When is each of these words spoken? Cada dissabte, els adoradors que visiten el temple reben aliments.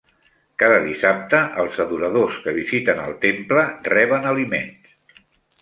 Cada 0.61 0.77
dissabte, 0.85 1.41
els 1.65 1.77
adoradors 1.83 2.39
que 2.47 2.53
visiten 2.57 3.05
el 3.05 3.15
temple 3.27 3.67
reben 3.93 4.29
aliments. 4.35 5.23